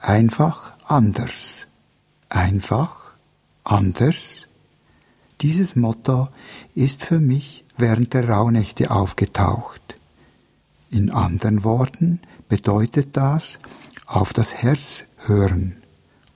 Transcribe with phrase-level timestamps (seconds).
[0.00, 1.66] Einfach anders.
[2.30, 3.12] Einfach
[3.64, 4.48] anders.
[5.42, 6.28] Dieses Motto
[6.74, 9.96] ist für mich während der Rauhnächte aufgetaucht.
[10.90, 13.58] In anderen Worten bedeutet das
[14.06, 15.76] auf das Herz hören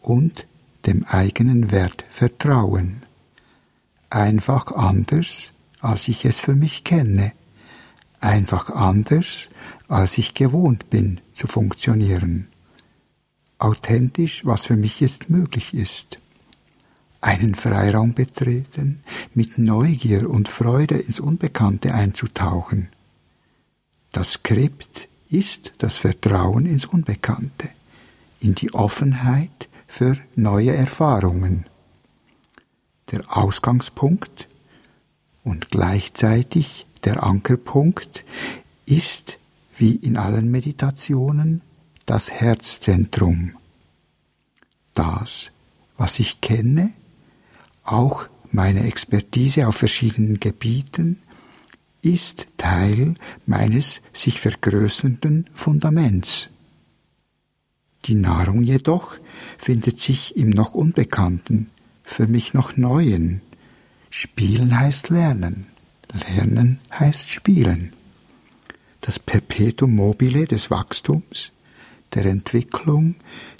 [0.00, 0.46] und
[0.86, 3.02] dem eigenen Wert vertrauen.
[4.08, 5.52] Einfach anders,
[5.82, 7.32] als ich es für mich kenne.
[8.20, 9.50] Einfach anders,
[9.86, 12.48] als ich gewohnt bin zu funktionieren
[13.60, 16.18] authentisch, was für mich jetzt möglich ist.
[17.20, 19.00] Einen Freiraum betreten,
[19.34, 22.88] mit Neugier und Freude ins Unbekannte einzutauchen.
[24.12, 27.68] Das Skript ist das Vertrauen ins Unbekannte,
[28.40, 31.66] in die Offenheit für neue Erfahrungen.
[33.10, 34.48] Der Ausgangspunkt
[35.44, 38.24] und gleichzeitig der Ankerpunkt
[38.86, 39.38] ist,
[39.76, 41.62] wie in allen Meditationen,
[42.10, 43.52] das Herzzentrum.
[44.94, 45.52] Das,
[45.96, 46.90] was ich kenne,
[47.84, 51.22] auch meine Expertise auf verschiedenen Gebieten,
[52.02, 53.14] ist Teil
[53.46, 56.48] meines sich vergrößernden Fundaments.
[58.06, 59.16] Die Nahrung jedoch
[59.56, 61.70] findet sich im noch Unbekannten,
[62.02, 63.40] für mich noch Neuen.
[64.10, 65.68] Spielen heißt Lernen,
[66.26, 67.92] Lernen heißt Spielen.
[69.00, 71.52] Das Perpetuum mobile des Wachstums
[72.14, 73.16] der Entwicklung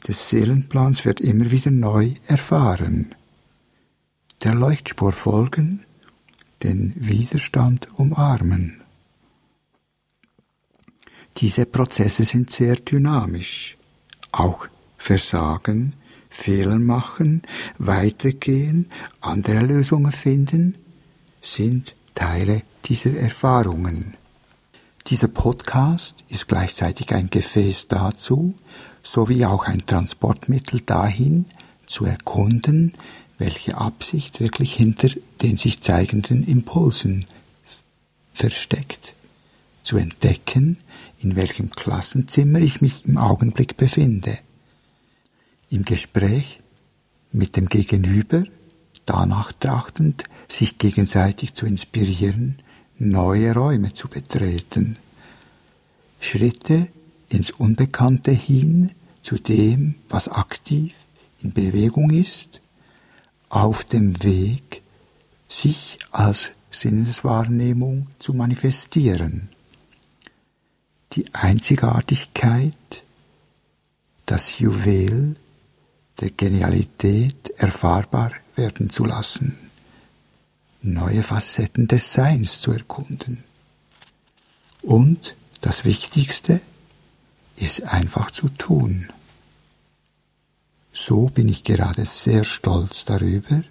[0.07, 3.15] des Seelenplans wird immer wieder neu erfahren.
[4.43, 5.85] Der Leuchtspur folgen,
[6.63, 8.81] den Widerstand umarmen.
[11.37, 13.77] Diese Prozesse sind sehr dynamisch.
[14.33, 14.67] Auch
[14.99, 15.95] Versagen,
[16.29, 17.43] Fehler machen,
[17.79, 18.91] weitergehen,
[19.21, 20.77] andere Lösungen finden,
[21.41, 24.17] sind Teile dieser Erfahrungen.
[25.11, 28.55] Dieser Podcast ist gleichzeitig ein Gefäß dazu,
[29.03, 31.47] sowie auch ein Transportmittel dahin,
[31.89, 32.95] zu erkunden,
[33.37, 35.09] welche Absicht wirklich hinter
[35.43, 37.27] den sich zeigenden Impulsen
[38.33, 39.15] versteckt,
[39.83, 40.77] zu entdecken,
[41.19, 44.39] in welchem Klassenzimmer ich mich im Augenblick befinde,
[45.71, 46.61] im Gespräch
[47.33, 48.45] mit dem Gegenüber,
[49.07, 52.63] danach trachtend, sich gegenseitig zu inspirieren,
[53.01, 54.99] neue Räume zu betreten,
[56.21, 56.89] Schritte
[57.31, 60.93] ins Unbekannte hin zu dem, was aktiv
[61.43, 62.61] in Bewegung ist,
[63.49, 64.83] auf dem Weg,
[65.49, 69.49] sich als Sinneswahrnehmung zu manifestieren.
[71.15, 72.75] Die Einzigartigkeit,
[74.27, 75.37] das Juwel
[76.21, 79.70] der Genialität erfahrbar werden zu lassen
[80.83, 83.45] neue Facetten des Seins zu erkunden.
[84.83, 86.61] Und das Wichtigste
[87.57, 89.09] ist einfach zu tun.
[90.93, 93.63] So bin ich gerade sehr stolz darüber,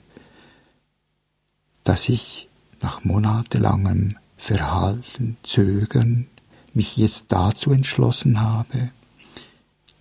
[1.83, 2.47] dass ich
[2.81, 6.27] nach monatelangem Verhalten, Zögern
[6.73, 8.91] mich jetzt dazu entschlossen habe,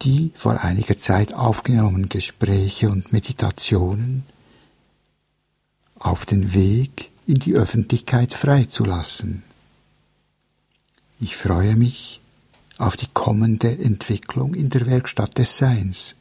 [0.03, 4.25] die vor einiger Zeit aufgenommenen Gespräche und Meditationen
[5.99, 9.43] auf den Weg in die Öffentlichkeit freizulassen.
[11.21, 12.21] Ich freue mich
[12.79, 16.15] auf die kommende Entwicklung in der Werkstatt des Seins.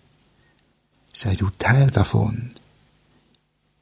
[1.13, 2.51] Sei du Teil davon.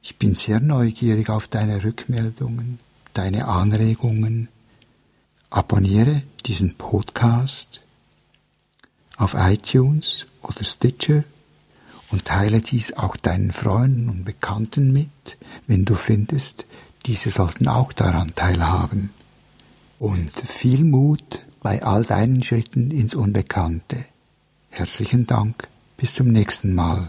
[0.02, 2.78] Ich bin sehr neugierig auf deine Rückmeldungen,
[3.14, 4.48] deine Anregungen.
[5.50, 7.80] Abonniere diesen Podcast
[9.16, 11.24] auf iTunes oder Stitcher
[12.10, 16.64] und teile dies auch deinen Freunden und Bekannten mit, wenn du findest,
[17.06, 19.10] diese sollten auch daran teilhaben.
[19.98, 24.04] Und viel Mut bei all deinen Schritten ins Unbekannte.
[24.70, 27.08] Herzlichen Dank, bis zum nächsten Mal.